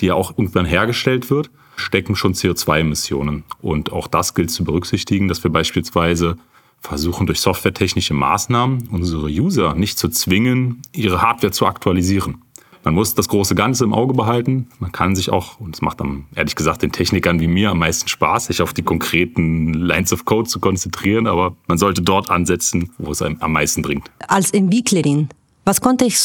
die 0.00 0.06
ja 0.06 0.14
auch 0.14 0.30
irgendwann 0.30 0.66
hergestellt 0.66 1.28
wird, 1.30 1.50
stecken 1.76 2.14
schon 2.14 2.34
CO2-Emissionen. 2.34 3.42
Und 3.60 3.90
auch 3.92 4.06
das 4.06 4.34
gilt 4.34 4.50
zu 4.50 4.64
berücksichtigen, 4.64 5.28
dass 5.28 5.42
wir 5.42 5.50
beispielsweise 5.50 6.36
versuchen, 6.80 7.26
durch 7.26 7.40
softwaretechnische 7.40 8.14
Maßnahmen 8.14 8.88
unsere 8.90 9.26
User 9.26 9.74
nicht 9.74 9.98
zu 9.98 10.08
zwingen, 10.08 10.82
ihre 10.92 11.20
Hardware 11.20 11.52
zu 11.52 11.66
aktualisieren. 11.66 12.42
Man 12.82 12.94
muss 12.94 13.14
das 13.14 13.28
große 13.28 13.54
Ganze 13.54 13.84
im 13.84 13.92
Auge 13.92 14.14
behalten. 14.14 14.68
Man 14.78 14.90
kann 14.90 15.14
sich 15.14 15.30
auch, 15.30 15.60
und 15.60 15.74
es 15.74 15.82
macht 15.82 16.00
dann 16.00 16.24
ehrlich 16.34 16.56
gesagt 16.56 16.82
den 16.82 16.92
Technikern 16.92 17.38
wie 17.40 17.46
mir 17.46 17.70
am 17.70 17.78
meisten 17.78 18.08
Spaß, 18.08 18.46
sich 18.46 18.62
auf 18.62 18.72
die 18.72 18.82
konkreten 18.82 19.74
Lines 19.74 20.12
of 20.12 20.24
Code 20.24 20.48
zu 20.48 20.60
konzentrieren, 20.60 21.26
aber 21.26 21.54
man 21.66 21.76
sollte 21.76 22.00
dort 22.00 22.30
ansetzen, 22.30 22.90
wo 22.98 23.10
es 23.10 23.20
einem 23.20 23.36
am 23.40 23.52
meisten 23.52 23.82
bringt. 23.82 24.10
Als 24.28 24.50
Entwicklerin, 24.52 25.28
was 25.64 25.80
konnte 25.80 26.06
ich 26.06 26.18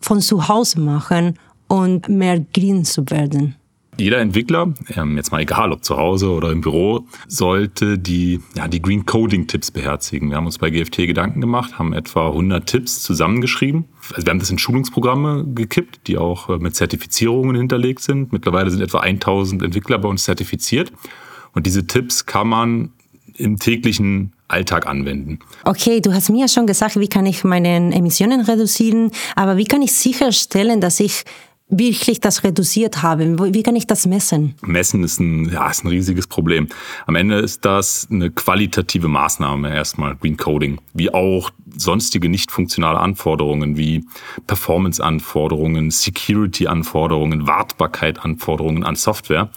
von 0.00 0.20
zu 0.20 0.48
Hause 0.48 0.80
machen, 0.80 1.38
um 1.68 2.02
mehr 2.08 2.44
green 2.52 2.84
zu 2.84 3.08
werden? 3.08 3.56
Jeder 3.98 4.20
Entwickler, 4.20 4.72
ähm, 4.96 5.18
jetzt 5.18 5.32
mal 5.32 5.40
egal 5.40 5.70
ob 5.70 5.84
zu 5.84 5.98
Hause 5.98 6.30
oder 6.30 6.50
im 6.50 6.62
Büro, 6.62 7.06
sollte 7.28 7.98
die, 7.98 8.40
ja, 8.56 8.66
die 8.66 8.80
Green 8.80 9.04
Coding 9.04 9.46
Tipps 9.46 9.70
beherzigen. 9.70 10.30
Wir 10.30 10.38
haben 10.38 10.46
uns 10.46 10.56
bei 10.56 10.70
GFT 10.70 11.06
Gedanken 11.06 11.42
gemacht, 11.42 11.78
haben 11.78 11.92
etwa 11.92 12.28
100 12.28 12.66
Tipps 12.66 13.02
zusammengeschrieben. 13.02 13.84
Also 14.14 14.26
wir 14.26 14.30
haben 14.30 14.38
das 14.38 14.48
in 14.48 14.56
Schulungsprogramme 14.56 15.44
gekippt, 15.54 16.06
die 16.06 16.16
auch 16.16 16.48
äh, 16.48 16.56
mit 16.56 16.74
Zertifizierungen 16.74 17.54
hinterlegt 17.54 18.00
sind. 18.00 18.32
Mittlerweile 18.32 18.70
sind 18.70 18.80
etwa 18.80 19.00
1000 19.00 19.62
Entwickler 19.62 19.98
bei 19.98 20.08
uns 20.08 20.24
zertifiziert. 20.24 20.90
Und 21.52 21.66
diese 21.66 21.86
Tipps 21.86 22.24
kann 22.24 22.48
man 22.48 22.92
im 23.36 23.58
täglichen 23.58 24.32
Alltag 24.48 24.86
anwenden. 24.86 25.38
Okay, 25.64 26.00
du 26.00 26.14
hast 26.14 26.30
mir 26.30 26.40
ja 26.40 26.48
schon 26.48 26.66
gesagt, 26.66 26.98
wie 26.98 27.08
kann 27.08 27.26
ich 27.26 27.44
meine 27.44 27.94
Emissionen 27.94 28.40
reduzieren, 28.40 29.10
aber 29.36 29.58
wie 29.58 29.64
kann 29.64 29.82
ich 29.82 29.92
sicherstellen, 29.92 30.80
dass 30.80 30.98
ich 30.98 31.24
wirklich 31.72 32.20
das 32.20 32.44
reduziert 32.44 33.02
habe? 33.02 33.52
Wie 33.52 33.62
kann 33.62 33.74
ich 33.74 33.86
das 33.86 34.06
messen? 34.06 34.54
Messen 34.62 35.02
ist 35.02 35.18
ein, 35.18 35.50
ja, 35.50 35.68
ist 35.68 35.84
ein 35.84 35.88
riesiges 35.88 36.26
Problem. 36.26 36.68
Am 37.06 37.16
Ende 37.16 37.38
ist 37.38 37.64
das 37.64 38.06
eine 38.10 38.30
qualitative 38.30 39.08
Maßnahme 39.08 39.74
erstmal, 39.74 40.14
Green 40.16 40.36
Coding, 40.36 40.78
wie 40.92 41.12
auch 41.12 41.50
sonstige 41.76 42.28
nicht 42.28 42.52
funktionale 42.52 42.98
Anforderungen 42.98 43.76
wie 43.76 44.04
Performance-Anforderungen, 44.46 45.90
Security-Anforderungen, 45.90 47.46
Wartbarkeit-Anforderungen 47.46 48.84
an 48.84 48.94
Software. 48.94 49.50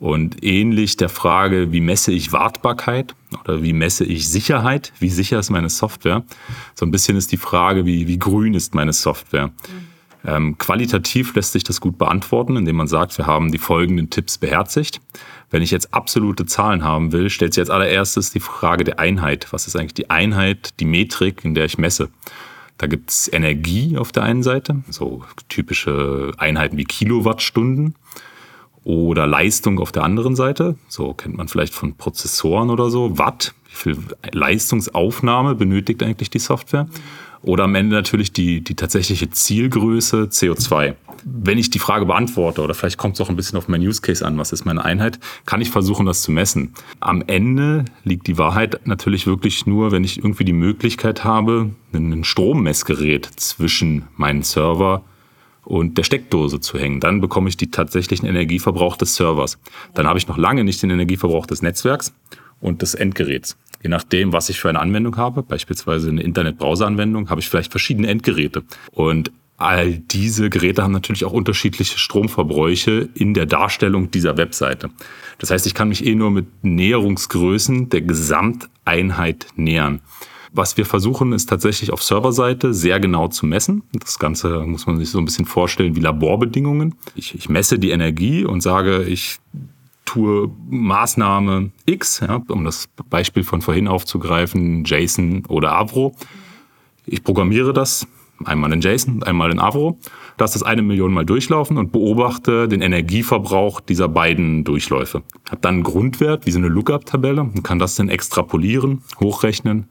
Und 0.00 0.44
ähnlich 0.44 0.96
der 0.96 1.08
Frage, 1.08 1.72
wie 1.72 1.80
messe 1.80 2.12
ich 2.12 2.32
Wartbarkeit 2.32 3.16
oder 3.40 3.64
wie 3.64 3.72
messe 3.72 4.04
ich 4.04 4.28
Sicherheit, 4.28 4.92
wie 5.00 5.08
sicher 5.08 5.40
ist 5.40 5.50
meine 5.50 5.70
Software, 5.70 6.22
so 6.76 6.86
ein 6.86 6.92
bisschen 6.92 7.16
ist 7.16 7.32
die 7.32 7.36
Frage, 7.36 7.84
wie, 7.84 8.06
wie 8.06 8.18
grün 8.18 8.54
ist 8.54 8.76
meine 8.76 8.92
Software. 8.92 9.50
Ähm, 10.24 10.58
qualitativ 10.58 11.34
lässt 11.34 11.52
sich 11.52 11.64
das 11.64 11.80
gut 11.80 11.98
beantworten, 11.98 12.56
indem 12.56 12.76
man 12.76 12.88
sagt, 12.88 13.16
wir 13.18 13.26
haben 13.26 13.52
die 13.52 13.58
folgenden 13.58 14.10
Tipps 14.10 14.38
beherzigt. 14.38 15.00
Wenn 15.50 15.62
ich 15.62 15.70
jetzt 15.70 15.94
absolute 15.94 16.44
Zahlen 16.44 16.84
haben 16.84 17.12
will, 17.12 17.30
stellt 17.30 17.54
sich 17.54 17.62
als 17.62 17.70
allererstes 17.70 18.32
die 18.32 18.40
Frage 18.40 18.84
der 18.84 18.98
Einheit. 18.98 19.46
Was 19.52 19.66
ist 19.66 19.76
eigentlich 19.76 19.94
die 19.94 20.10
Einheit, 20.10 20.80
die 20.80 20.84
Metrik, 20.84 21.44
in 21.44 21.54
der 21.54 21.64
ich 21.64 21.78
messe? 21.78 22.10
Da 22.76 22.86
gibt 22.86 23.10
es 23.10 23.32
Energie 23.32 23.96
auf 23.96 24.12
der 24.12 24.22
einen 24.22 24.42
Seite, 24.42 24.82
so 24.88 25.24
typische 25.48 26.32
Einheiten 26.38 26.76
wie 26.76 26.84
Kilowattstunden 26.84 27.96
oder 28.84 29.26
Leistung 29.26 29.80
auf 29.80 29.90
der 29.90 30.04
anderen 30.04 30.36
Seite. 30.36 30.76
So 30.88 31.12
kennt 31.12 31.36
man 31.36 31.48
vielleicht 31.48 31.74
von 31.74 31.96
Prozessoren 31.96 32.70
oder 32.70 32.90
so. 32.90 33.18
Watt, 33.18 33.52
wie 33.68 33.74
viel 33.74 33.98
Leistungsaufnahme 34.32 35.56
benötigt 35.56 36.02
eigentlich 36.02 36.30
die 36.30 36.38
Software? 36.38 36.86
Oder 37.42 37.64
am 37.64 37.74
Ende 37.74 37.94
natürlich 37.94 38.32
die, 38.32 38.62
die 38.62 38.74
tatsächliche 38.74 39.30
Zielgröße 39.30 40.24
CO2. 40.24 40.94
Wenn 41.24 41.58
ich 41.58 41.70
die 41.70 41.78
Frage 41.78 42.06
beantworte, 42.06 42.62
oder 42.62 42.74
vielleicht 42.74 42.98
kommt 42.98 43.14
es 43.14 43.20
auch 43.20 43.28
ein 43.28 43.36
bisschen 43.36 43.58
auf 43.58 43.68
mein 43.68 43.80
Use 43.80 44.00
Case 44.00 44.24
an, 44.24 44.38
was 44.38 44.52
ist 44.52 44.64
meine 44.64 44.84
Einheit, 44.84 45.18
kann 45.46 45.60
ich 45.60 45.70
versuchen, 45.70 46.06
das 46.06 46.22
zu 46.22 46.30
messen. 46.30 46.74
Am 47.00 47.22
Ende 47.26 47.84
liegt 48.04 48.26
die 48.26 48.38
Wahrheit 48.38 48.80
natürlich 48.86 49.26
wirklich 49.26 49.66
nur, 49.66 49.92
wenn 49.92 50.04
ich 50.04 50.18
irgendwie 50.18 50.44
die 50.44 50.52
Möglichkeit 50.52 51.24
habe, 51.24 51.70
ein 51.92 52.24
Strommessgerät 52.24 53.26
zwischen 53.36 54.04
meinen 54.16 54.42
Server 54.42 55.02
und 55.64 55.98
der 55.98 56.02
Steckdose 56.02 56.60
zu 56.60 56.78
hängen. 56.78 57.00
Dann 57.00 57.20
bekomme 57.20 57.48
ich 57.48 57.56
die 57.56 57.70
tatsächlichen 57.70 58.26
Energieverbrauch 58.26 58.96
des 58.96 59.16
Servers. 59.16 59.58
Dann 59.94 60.06
habe 60.06 60.18
ich 60.18 60.26
noch 60.26 60.38
lange 60.38 60.64
nicht 60.64 60.82
den 60.82 60.90
Energieverbrauch 60.90 61.46
des 61.46 61.62
Netzwerks 61.62 62.14
und 62.60 62.82
des 62.82 62.94
Endgeräts. 62.94 63.56
Je 63.82 63.88
nachdem, 63.88 64.32
was 64.32 64.48
ich 64.48 64.60
für 64.60 64.68
eine 64.68 64.80
Anwendung 64.80 65.16
habe, 65.16 65.42
beispielsweise 65.42 66.08
eine 66.08 66.22
Internet-Browser-Anwendung, 66.22 67.30
habe 67.30 67.40
ich 67.40 67.48
vielleicht 67.48 67.70
verschiedene 67.70 68.08
Endgeräte. 68.08 68.64
Und 68.90 69.30
all 69.56 69.98
diese 69.98 70.50
Geräte 70.50 70.82
haben 70.82 70.92
natürlich 70.92 71.24
auch 71.24 71.32
unterschiedliche 71.32 71.98
Stromverbräuche 71.98 73.08
in 73.14 73.34
der 73.34 73.46
Darstellung 73.46 74.10
dieser 74.10 74.36
Webseite. 74.36 74.90
Das 75.38 75.50
heißt, 75.50 75.66
ich 75.66 75.74
kann 75.74 75.88
mich 75.88 76.06
eh 76.06 76.14
nur 76.14 76.30
mit 76.30 76.46
Näherungsgrößen 76.62 77.88
der 77.88 78.02
Gesamteinheit 78.02 79.48
nähern. 79.56 80.00
Was 80.52 80.76
wir 80.76 80.86
versuchen, 80.86 81.32
ist 81.32 81.48
tatsächlich 81.48 81.92
auf 81.92 82.02
Serverseite 82.02 82.72
sehr 82.72 83.00
genau 83.00 83.28
zu 83.28 83.46
messen. 83.46 83.82
Das 83.92 84.18
Ganze 84.18 84.60
muss 84.60 84.86
man 84.86 84.98
sich 84.98 85.10
so 85.10 85.18
ein 85.18 85.24
bisschen 85.24 85.44
vorstellen 85.44 85.94
wie 85.94 86.00
Laborbedingungen. 86.00 86.94
Ich, 87.14 87.34
ich 87.34 87.48
messe 87.48 87.78
die 87.78 87.90
Energie 87.90 88.44
und 88.44 88.62
sage, 88.62 89.02
ich 89.04 89.38
tue 90.08 90.50
Maßnahme 90.70 91.70
X, 91.84 92.20
ja, 92.20 92.42
um 92.48 92.64
das 92.64 92.88
Beispiel 93.10 93.44
von 93.44 93.60
vorhin 93.60 93.86
aufzugreifen, 93.86 94.84
JSON 94.84 95.44
oder 95.48 95.72
Avro. 95.72 96.14
Ich 97.04 97.22
programmiere 97.22 97.74
das 97.74 98.06
einmal 98.42 98.72
in 98.72 98.80
JSON, 98.80 99.22
einmal 99.22 99.50
in 99.50 99.58
Avro, 99.58 99.98
lasse 100.38 100.58
das 100.58 100.62
eine 100.62 100.80
Million 100.80 101.12
Mal 101.12 101.26
durchlaufen 101.26 101.76
und 101.76 101.92
beobachte 101.92 102.68
den 102.68 102.80
Energieverbrauch 102.80 103.80
dieser 103.80 104.08
beiden 104.08 104.64
Durchläufe. 104.64 105.22
Habe 105.50 105.60
dann 105.60 105.74
einen 105.74 105.82
Grundwert, 105.82 106.46
wie 106.46 106.52
so 106.52 106.58
eine 106.58 106.68
Lookup-Tabelle 106.68 107.42
und 107.42 107.62
kann 107.62 107.78
das 107.78 107.96
dann 107.96 108.08
extrapolieren, 108.08 109.02
hochrechnen 109.20 109.88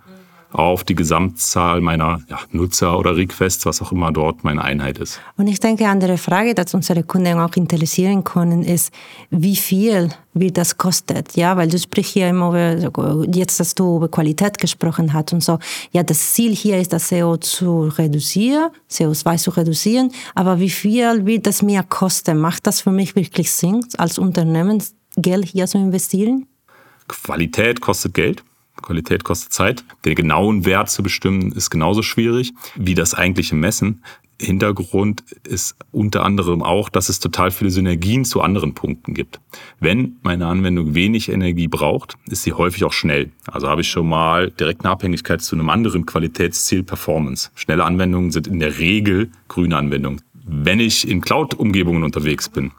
auf 0.52 0.84
die 0.84 0.96
Gesamtzahl 0.96 1.82
meiner 1.82 2.22
ja, 2.30 2.40
Nutzer 2.52 2.98
oder 2.98 3.16
Requests, 3.16 3.66
was 3.66 3.82
auch 3.82 3.92
immer 3.92 4.12
dort 4.12 4.44
meine 4.44 4.64
Einheit 4.64 4.98
ist. 4.98 5.20
Und 5.36 5.48
ich 5.48 5.60
denke, 5.60 5.84
eine 5.84 5.92
andere 5.92 6.18
Frage, 6.18 6.56
die 6.56 6.64
unsere 6.74 7.04
Kunden 7.04 7.38
auch 7.40 7.56
interessieren 7.56 8.24
können, 8.24 8.64
ist, 8.64 8.94
wie 9.30 9.56
viel 9.56 10.10
wird 10.34 10.58
das 10.58 10.78
kostet? 10.78 11.36
Ja, 11.36 11.58
weil 11.58 11.68
du 11.68 11.78
sprichst 11.78 12.14
hier 12.14 12.30
immer 12.30 12.50
über, 12.50 13.26
jetzt, 13.32 13.60
dass 13.60 13.76
du 13.76 13.98
über 13.98 14.10
Qualität 14.10 14.58
gesprochen 14.58 15.14
hast 15.14 15.34
und 15.34 15.44
so. 15.44 15.60
Ja, 15.92 16.04
das 16.04 16.34
Ziel 16.34 16.56
hier 16.56 16.80
ist, 16.80 16.94
das 16.94 17.10
CO 17.10 17.38
zu 17.38 17.90
reduzieren, 17.98 18.70
CO2 18.90 19.38
zu 19.38 19.52
reduzieren. 19.52 20.12
Aber 20.36 20.60
wie 20.60 20.70
viel 20.70 21.26
wird 21.26 21.48
das 21.48 21.62
mir 21.62 21.84
kosten? 21.84 22.40
Macht 22.40 22.68
das 22.68 22.82
für 22.82 22.92
mich 22.92 23.16
wirklich 23.16 23.52
Sinn, 23.52 23.86
als 23.98 24.18
Unternehmen 24.18 24.82
Geld 25.18 25.46
hier 25.46 25.68
zu 25.68 25.78
investieren? 25.78 26.48
Qualität 27.08 27.82
kostet 27.82 28.14
Geld. 28.14 28.44
Qualität 28.82 29.24
kostet 29.24 29.54
Zeit. 29.54 29.84
Den 30.06 30.16
genauen 30.16 30.66
Wert 30.66 30.90
zu 30.90 31.04
bestimmen 31.04 31.52
ist 31.52 31.70
genauso 31.70 32.02
schwierig 32.02 32.54
wie 32.76 32.96
das 32.96 33.14
eigentliche 33.14 33.56
Messen. 33.56 34.02
Hintergrund 34.40 35.24
ist 35.48 35.76
unter 35.92 36.24
anderem 36.24 36.62
auch, 36.62 36.90
dass 36.90 37.10
es 37.10 37.20
total 37.20 37.50
viele 37.50 37.72
Synergien 37.72 38.24
zu 38.24 38.42
anderen 38.42 38.76
Punkten 38.76 39.16
gibt. 39.16 39.40
Wenn 39.80 40.18
meine 40.22 40.46
Anwendung 40.46 40.94
wenig 40.94 41.30
Energie 41.30 41.68
braucht, 41.68 42.18
ist 42.28 42.44
sie 42.44 42.54
häufig 42.54 42.84
auch 42.84 42.94
schnell. 42.94 43.32
Also 43.48 43.68
habe 43.68 43.82
ich 43.82 43.90
schon 43.90 44.08
mal 44.08 44.52
direkt 44.52 44.82
eine 44.82 44.92
Abhängigkeit 44.92 45.42
zu 45.42 45.56
einem 45.56 45.70
anderen 45.70 46.06
Qualitätsziel 46.06 46.84
Performance. 46.84 47.50
Schnelle 47.56 47.84
Anwendungen 47.84 48.32
sind 48.32 48.48
in 48.48 48.60
der 48.60 48.78
Regel 48.78 49.32
grüne 49.48 49.76
Anwendungen. 49.76 50.22
Wenn 50.34 50.80
ich 50.80 51.08
in 51.08 51.22
Cloud-Umgebungen 51.22 52.04
unterwegs 52.04 52.48
bin, 52.48 52.72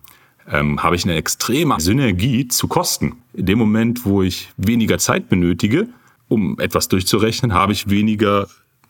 ähm, 0.50 0.82
habe 0.82 0.96
ich 0.96 1.04
eine 1.04 1.16
extreme 1.16 1.78
Synergie 1.80 2.48
zu 2.48 2.68
Kosten. 2.68 3.16
In 3.34 3.46
dem 3.46 3.58
Moment, 3.58 4.04
wo 4.04 4.22
ich 4.22 4.50
weniger 4.56 4.98
Zeit 4.98 5.28
benötige, 5.28 5.88
um 6.28 6.58
etwas 6.58 6.88
durchzurechnen, 6.88 7.52
habe 7.52 7.72
ich 7.72 7.88
weniger 7.88 8.48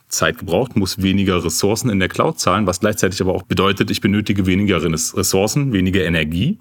Zeit 0.08 0.38
gebraucht, 0.38 0.76
muss 0.76 1.02
weniger 1.02 1.44
Ressourcen 1.44 1.90
in 1.90 2.00
der 2.00 2.08
Cloud 2.08 2.40
zahlen, 2.40 2.66
was 2.66 2.80
gleichzeitig 2.80 3.20
aber 3.20 3.34
auch 3.34 3.42
bedeutet, 3.42 3.90
ich 3.90 4.00
benötige 4.00 4.46
weniger 4.46 4.82
Ressourcen, 4.82 5.72
weniger 5.72 6.04
Energie. 6.04 6.58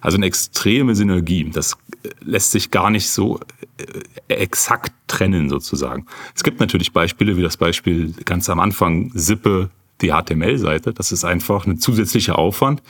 Also 0.00 0.16
eine 0.16 0.26
extreme 0.26 0.94
Synergie. 0.94 1.50
Das 1.52 1.76
äh, 2.02 2.08
lässt 2.22 2.52
sich 2.52 2.70
gar 2.70 2.88
nicht 2.88 3.10
so 3.10 3.38
äh, 3.76 4.34
exakt 4.34 4.92
trennen 5.08 5.50
sozusagen. 5.50 6.06
Es 6.34 6.42
gibt 6.42 6.58
natürlich 6.58 6.92
Beispiele, 6.92 7.36
wie 7.36 7.42
das 7.42 7.58
Beispiel 7.58 8.14
ganz 8.24 8.48
am 8.48 8.60
Anfang 8.60 9.10
Sippe, 9.14 9.68
die 10.00 10.10
HTML-Seite. 10.10 10.94
Das 10.94 11.12
ist 11.12 11.24
einfach 11.24 11.66
ein 11.66 11.78
zusätzlicher 11.78 12.38
Aufwand, 12.38 12.82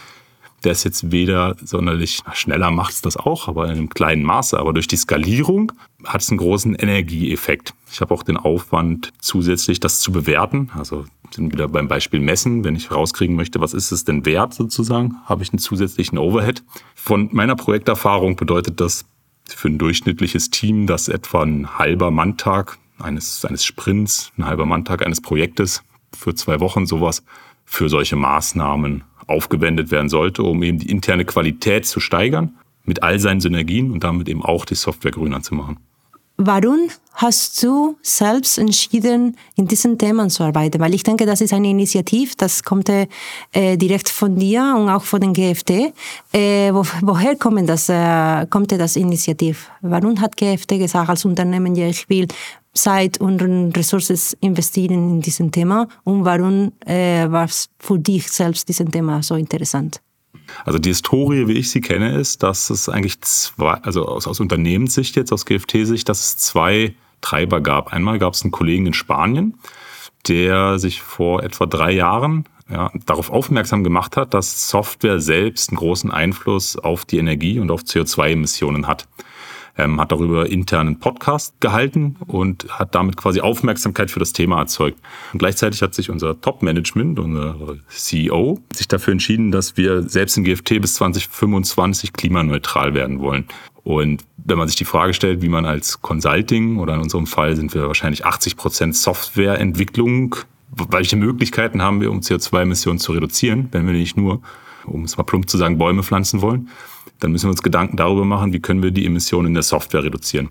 der 0.64 0.73
ist 0.73 0.85
jetzt 0.85 1.11
weder 1.11 1.57
sonderlich 1.64 2.21
schneller 2.33 2.71
macht 2.71 2.93
es 2.93 3.02
das 3.02 3.17
auch, 3.17 3.49
aber 3.49 3.67
in 3.67 3.73
einem 3.73 3.88
kleinen 3.88 4.23
Maße. 4.23 4.59
Aber 4.59 4.73
durch 4.73 4.88
die 4.88 4.97
Skalierung 4.97 5.73
hat 6.05 6.21
es 6.21 6.31
einen 6.31 6.38
großen 6.38 6.75
Energieeffekt. 6.75 7.75
Ich 7.90 8.00
habe 8.00 8.12
auch 8.14 8.23
den 8.23 8.37
Aufwand, 8.37 9.12
zusätzlich 9.21 9.81
das 9.81 10.00
zu 10.00 10.12
bewerten. 10.12 10.71
Also 10.76 11.07
sind 11.35 11.52
wieder 11.52 11.69
beim 11.69 11.88
Beispiel 11.88 12.21
Messen. 12.21 12.64
Wenn 12.64 12.76
ich 12.76 12.90
rauskriegen 12.90 13.37
möchte, 13.37 13.61
was 13.61 13.75
ist 13.75 13.90
es 13.90 14.05
denn 14.05 14.25
wert 14.26 14.55
sozusagen, 14.55 15.17
habe 15.25 15.43
ich 15.43 15.52
einen 15.52 15.59
zusätzlichen 15.59 16.19
Overhead. 16.19 16.62
Von 16.95 17.31
meiner 17.33 17.57
Projekterfahrung 17.57 18.37
bedeutet 18.37 18.81
das 18.81 19.07
für 19.49 19.69
ein 19.69 19.79
durchschnittliches 19.79 20.50
Team, 20.50 20.87
dass 20.87 21.09
etwa 21.09 21.43
ein 21.43 21.79
halber 21.79 22.11
Manntag 22.11 22.79
eines, 22.99 23.45
eines 23.45 23.64
Sprints, 23.64 24.33
ein 24.37 24.45
halber 24.45 24.67
Manntag 24.67 25.05
eines 25.05 25.21
Projektes 25.21 25.83
für 26.17 26.35
zwei 26.35 26.61
Wochen 26.61 26.87
sowas 26.87 27.23
für 27.64 27.88
solche 27.88 28.17
Maßnahmen 28.17 29.05
aufgewendet 29.30 29.90
werden 29.90 30.08
sollte, 30.08 30.42
um 30.42 30.62
eben 30.62 30.78
die 30.78 30.90
interne 30.90 31.25
Qualität 31.25 31.87
zu 31.87 32.00
steigern, 32.00 32.54
mit 32.84 33.02
all 33.02 33.18
seinen 33.18 33.40
Synergien 33.40 33.90
und 33.90 34.04
damit 34.04 34.28
eben 34.28 34.44
auch 34.44 34.64
die 34.64 34.75
Software 34.75 35.12
grüner 35.12 35.42
zu 35.42 35.54
machen. 35.54 35.78
Warum 36.42 36.88
hast 37.12 37.62
du 37.62 37.99
selbst 38.00 38.56
entschieden, 38.56 39.37
in 39.56 39.66
diesen 39.68 39.99
Themen 39.99 40.30
zu 40.30 40.42
arbeiten? 40.42 40.80
Weil 40.80 40.94
ich 40.94 41.02
denke, 41.02 41.26
das 41.26 41.42
ist 41.42 41.52
eine 41.52 41.68
Initiative, 41.68 42.32
das 42.38 42.62
kommt 42.62 42.88
äh, 42.88 43.06
direkt 43.76 44.08
von 44.08 44.37
dir 44.37 44.75
und 44.75 44.88
auch 44.88 45.02
von 45.02 45.20
den 45.20 45.34
GFT. 45.34 45.92
Äh, 46.32 46.72
wo, 46.72 46.82
woher 47.02 47.37
kommt 47.37 47.68
das, 47.68 47.90
äh, 47.90 48.46
kommt 48.49 48.72
das 48.72 48.96
Initiativ? 48.96 49.70
Warum 49.82 50.18
hat 50.18 50.34
GFT 50.38 50.78
gesagt 50.78 51.10
als 51.10 51.26
Unternehmen, 51.26 51.75
ja, 51.75 51.88
ich 51.88 52.08
will 52.08 52.26
Zeit 52.73 53.19
und 53.21 53.77
Ressourcen 53.77 54.37
investieren 54.41 55.11
in 55.11 55.21
diesem 55.21 55.50
Thema 55.50 55.89
und 56.05 56.25
warum 56.25 56.73
äh, 56.87 57.29
war 57.31 57.45
es 57.45 57.69
für 57.79 57.99
dich 57.99 58.31
selbst 58.31 58.69
dieses 58.69 58.87
Thema 58.91 59.23
so 59.23 59.35
interessant? 59.35 60.00
Also 60.65 60.79
die 60.79 60.91
Historie, 60.91 61.47
wie 61.49 61.59
ich 61.59 61.71
sie 61.71 61.81
kenne, 61.81 62.17
ist, 62.17 62.43
dass 62.43 62.71
es 62.71 62.89
eigentlich 62.89 63.21
zwei, 63.23 63.75
also 63.75 64.07
aus, 64.07 64.27
aus 64.27 64.41
Unternehmenssicht 64.41 65.17
jetzt, 65.17 65.33
aus 65.33 65.47
GFT-Sicht, 65.47 66.09
dass 66.09 66.21
es 66.21 66.37
zwei 66.37 66.95
Treiber 67.21 67.61
gab. 67.61 67.93
Einmal 67.93 68.19
gab 68.19 68.35
es 68.35 68.43
einen 68.43 68.50
Kollegen 68.50 68.87
in 68.87 68.95
Spanien, 68.95 69.59
der 70.29 70.79
sich 70.79 71.03
vor 71.03 71.43
etwa 71.43 71.67
drei 71.67 71.93
Jahren 71.93 72.45
ja, 72.71 72.91
darauf 73.07 73.31
aufmerksam 73.31 73.85
gemacht 73.85 74.17
hat, 74.17 74.33
dass 74.35 74.69
Software 74.69 75.21
selbst 75.21 75.71
einen 75.71 75.77
großen 75.77 76.11
Einfluss 76.11 76.77
auf 76.77 77.05
die 77.05 77.19
Energie 77.19 77.59
und 77.59 77.71
auf 77.71 77.83
CO2-Emissionen 77.83 78.87
hat 78.87 79.09
ähm, 79.80 80.00
hat 80.00 80.12
darüber 80.12 80.49
internen 80.49 80.99
Podcast 80.99 81.60
gehalten 81.60 82.16
und 82.26 82.66
hat 82.70 82.94
damit 82.94 83.16
quasi 83.16 83.40
Aufmerksamkeit 83.40 84.10
für 84.10 84.20
das 84.20 84.32
Thema 84.32 84.58
erzeugt. 84.58 84.99
Und 85.32 85.38
gleichzeitig 85.38 85.82
hat 85.82 85.94
sich 85.94 86.10
unser 86.10 86.40
Top-Management, 86.40 87.18
unser 87.18 87.56
CEO, 87.88 88.60
sich 88.75 88.88
dafür 88.88 89.12
entschieden, 89.12 89.50
dass 89.50 89.76
wir 89.76 90.02
selbst 90.02 90.37
in 90.37 90.44
GFT 90.44 90.80
bis 90.80 90.94
2025 90.94 92.12
klimaneutral 92.12 92.94
werden 92.94 93.20
wollen. 93.20 93.46
Und 93.82 94.25
wenn 94.37 94.58
man 94.58 94.68
sich 94.68 94.76
die 94.76 94.84
Frage 94.84 95.14
stellt, 95.14 95.42
wie 95.42 95.49
man 95.49 95.64
als 95.64 96.02
Consulting 96.02 96.78
oder 96.78 96.94
in 96.94 97.00
unserem 97.00 97.26
Fall 97.26 97.56
sind 97.56 97.75
wir 97.75 97.87
wahrscheinlich 97.87 98.26
80 98.26 98.56
Prozent 98.56 98.96
Softwareentwicklung, 98.96 100.37
welche 100.90 101.16
Möglichkeiten 101.16 101.82
haben 101.82 102.00
wir, 102.00 102.10
um 102.10 102.20
CO2-Emissionen 102.20 102.99
zu 102.99 103.12
reduzieren, 103.12 103.68
wenn 103.72 103.87
wir 103.87 103.94
nicht 103.94 104.16
nur, 104.16 104.42
um 104.84 105.04
es 105.04 105.16
mal 105.16 105.25
plump 105.25 105.49
zu 105.49 105.56
sagen, 105.56 105.78
Bäume 105.78 106.02
pflanzen 106.02 106.42
wollen, 106.42 106.68
dann 107.21 107.33
müssen 107.33 107.47
wir 107.47 107.50
uns 107.50 107.62
Gedanken 107.62 107.97
darüber 107.97 108.25
machen, 108.25 108.53
wie 108.53 108.61
können 108.61 108.83
wir 108.83 108.91
die 108.91 109.07
Emissionen 109.07 109.49
in 109.49 109.55
der 109.55 109.62
Software 109.62 110.03
reduzieren. 110.03 110.50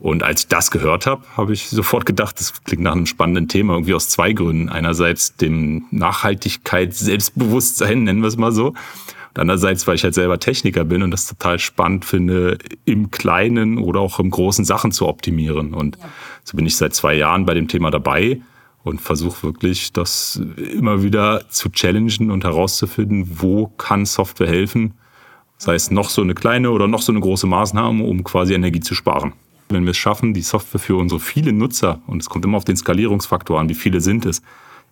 Und 0.00 0.22
als 0.22 0.42
ich 0.42 0.48
das 0.48 0.70
gehört 0.70 1.06
habe, 1.06 1.22
habe 1.36 1.52
ich 1.52 1.68
sofort 1.68 2.06
gedacht, 2.06 2.38
das 2.38 2.62
klingt 2.62 2.82
nach 2.82 2.92
einem 2.92 3.06
spannenden 3.06 3.48
Thema, 3.48 3.74
irgendwie 3.74 3.94
aus 3.94 4.08
zwei 4.08 4.32
Gründen. 4.32 4.68
Einerseits 4.68 5.36
dem 5.36 5.86
Nachhaltigkeit, 5.90 6.94
Selbstbewusstsein, 6.94 8.04
nennen 8.04 8.20
wir 8.20 8.28
es 8.28 8.36
mal 8.36 8.52
so. 8.52 8.68
Und 8.68 9.38
andererseits, 9.38 9.86
weil 9.86 9.96
ich 9.96 10.04
halt 10.04 10.14
selber 10.14 10.38
Techniker 10.38 10.84
bin 10.84 11.02
und 11.02 11.10
das 11.10 11.26
total 11.26 11.58
spannend 11.58 12.04
finde, 12.04 12.58
im 12.84 13.10
Kleinen 13.10 13.78
oder 13.78 14.00
auch 14.00 14.20
im 14.20 14.30
großen 14.30 14.64
Sachen 14.64 14.92
zu 14.92 15.06
optimieren. 15.08 15.74
Und 15.74 15.96
ja. 15.96 16.04
so 16.44 16.56
bin 16.56 16.64
ich 16.64 16.76
seit 16.76 16.94
zwei 16.94 17.14
Jahren 17.14 17.44
bei 17.44 17.54
dem 17.54 17.66
Thema 17.66 17.90
dabei 17.90 18.40
und 18.84 19.00
versuche 19.00 19.42
wirklich, 19.42 19.92
das 19.92 20.40
immer 20.56 21.02
wieder 21.02 21.48
zu 21.50 21.70
challengen 21.70 22.30
und 22.30 22.44
herauszufinden, 22.44 23.28
wo 23.40 23.66
kann 23.66 24.06
Software 24.06 24.48
helfen, 24.48 24.94
sei 25.58 25.74
es 25.74 25.90
noch 25.90 26.08
so 26.08 26.22
eine 26.22 26.34
kleine 26.34 26.70
oder 26.70 26.86
noch 26.86 27.02
so 27.02 27.12
eine 27.12 27.20
große 27.20 27.46
Maßnahme, 27.46 28.04
um 28.04 28.24
quasi 28.24 28.54
Energie 28.54 28.80
zu 28.80 28.94
sparen. 28.94 29.34
Wenn 29.68 29.84
wir 29.84 29.90
es 29.90 29.96
schaffen, 29.98 30.32
die 30.32 30.40
Software 30.40 30.80
für 30.80 30.96
unsere 30.96 31.20
vielen 31.20 31.58
Nutzer, 31.58 32.00
und 32.06 32.22
es 32.22 32.30
kommt 32.30 32.44
immer 32.44 32.56
auf 32.56 32.64
den 32.64 32.76
Skalierungsfaktor 32.76 33.60
an, 33.60 33.68
wie 33.68 33.74
viele 33.74 34.00
sind 34.00 34.24
es, 34.24 34.40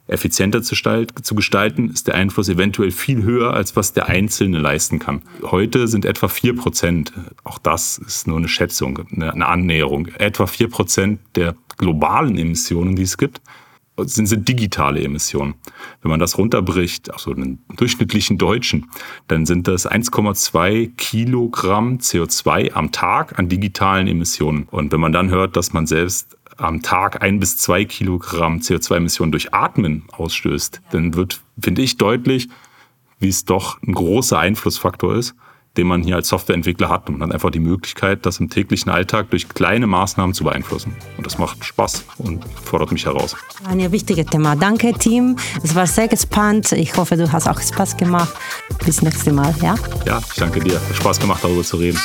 effizienter 0.09 0.63
zu, 0.63 1.35
gestalten, 1.35 1.91
ist 1.91 2.07
der 2.07 2.15
Einfluss 2.15 2.49
eventuell 2.49 2.91
viel 2.91 3.23
höher, 3.23 3.55
als 3.55 3.75
was 3.75 3.93
der 3.93 4.07
Einzelne 4.07 4.59
leisten 4.59 4.99
kann. 4.99 5.23
Heute 5.43 5.89
sind 5.89 6.05
etwa 6.05 6.29
vier 6.29 6.55
Prozent, 6.55 7.13
auch 7.43 7.59
das 7.59 7.99
ist 7.99 8.27
nur 8.27 8.37
eine 8.37 8.49
Schätzung, 8.49 9.01
eine 9.11 9.47
Annäherung, 9.47 10.07
etwa 10.19 10.47
vier 10.47 10.69
Prozent 10.69 11.21
der 11.35 11.57
globalen 11.79 12.39
Emissionen, 12.39 12.97
die 12.97 13.03
es 13.03 13.19
gibt, 13.19 13.41
sind, 14.05 14.27
sind 14.27 14.49
digitale 14.49 15.03
Emissionen. 15.03 15.55
Wenn 16.03 16.11
man 16.11 16.21
das 16.21 16.39
runterbricht, 16.39 17.13
auf 17.13 17.21
so 17.21 17.33
einen 17.33 17.59
durchschnittlichen 17.77 18.39
Deutschen, 18.39 18.91
dann 19.29 19.47
sind 19.47 19.69
das 19.69 19.89
1,2 19.89 20.95
Kilogramm 20.97 21.99
CO2 21.99 22.73
am 22.73 22.93
Tag 22.93 23.39
an 23.39 23.49
digitalen 23.49 24.07
Emissionen. 24.07 24.65
Und 24.71 24.93
wenn 24.93 25.01
man 25.01 25.13
dann 25.13 25.31
hört, 25.31 25.57
dass 25.57 25.73
man 25.73 25.87
selbst 25.87 26.37
am 26.57 26.83
Tag 26.83 27.23
ein 27.23 27.39
bis 27.39 27.59
zwei 27.59 27.85
Kilogramm 27.85 28.59
CO2-Emissionen 28.59 29.31
durch 29.31 29.53
Atmen 29.53 30.05
ausstößt, 30.13 30.81
dann 30.91 31.15
wird, 31.15 31.43
finde 31.61 31.83
ich, 31.83 31.97
deutlich, 31.97 32.49
wie 33.19 33.29
es 33.29 33.45
doch 33.45 33.81
ein 33.83 33.93
großer 33.93 34.39
Einflussfaktor 34.39 35.17
ist 35.17 35.35
den 35.77 35.87
man 35.87 36.03
hier 36.03 36.17
als 36.17 36.29
Softwareentwickler 36.29 36.89
hat. 36.89 37.09
Und 37.09 37.19
man 37.19 37.29
hat 37.29 37.35
einfach 37.35 37.51
die 37.51 37.61
Möglichkeit, 37.61 38.27
das 38.27 38.41
im 38.41 38.51
täglichen 38.51 38.91
Alltag 38.91 39.31
durch 39.31 39.49
kleine 39.49 39.87
Maßnahmen 39.87 40.35
zu 40.35 40.45
beeinflussen. 40.45 40.95
Und 41.17 41.27
das 41.27 41.39
macht 41.39 41.65
Spaß 41.65 42.05
und 42.19 42.45
fordert 42.65 42.93
mich 42.93 43.07
heraus. 43.07 43.37
Ein 43.65 43.91
wichtiges 43.93 44.27
Thema. 44.27 44.57
Danke, 44.57 44.93
Team. 44.93 45.37
Es 45.63 45.75
war 45.75 45.87
sehr 45.87 46.09
gespannt. 46.09 46.73
Ich 46.73 46.97
hoffe, 46.97 47.17
du 47.17 47.31
hast 47.33 47.49
auch 47.49 47.61
Spaß 47.61 47.97
gemacht. 47.97 48.35
Bis 48.85 49.03
nächstes 49.03 49.33
Mal. 49.33 49.55
Ja, 49.61 49.75
ja 50.05 50.19
ich 50.19 50.35
danke 50.35 50.61
dir. 50.61 50.75
Hat 50.75 50.97
Spaß 50.97 51.21
gemacht, 51.21 51.43
darüber 51.43 51.63
zu 51.63 51.77
reden. 51.77 51.99